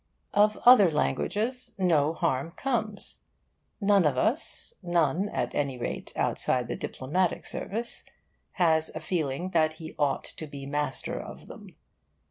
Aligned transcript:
Of 0.33 0.57
other 0.65 0.89
languages 0.89 1.73
no 1.77 2.15
harm 2.15 2.53
comes. 2.53 3.21
None 3.79 4.03
of 4.07 4.17
us 4.17 4.73
none, 4.81 5.29
at 5.29 5.53
any 5.53 5.77
rate, 5.77 6.11
outside 6.15 6.67
the 6.67 6.75
diplomatic 6.75 7.45
service 7.45 8.03
has 8.53 8.89
a 8.95 8.99
feeling 8.99 9.51
that 9.51 9.73
he 9.73 9.93
ought 9.99 10.23
to 10.23 10.47
be 10.47 10.65
master 10.65 11.19
of 11.19 11.45
them. 11.45 11.75